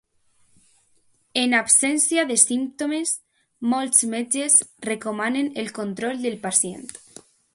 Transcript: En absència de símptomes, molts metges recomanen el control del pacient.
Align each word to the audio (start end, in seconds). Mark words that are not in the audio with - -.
En 1.41 1.51
absència 1.57 2.23
de 2.31 2.37
símptomes, 2.43 3.11
molts 3.75 4.03
metges 4.15 4.57
recomanen 4.89 5.55
el 5.65 5.73
control 5.81 6.27
del 6.27 6.41
pacient. 6.49 6.91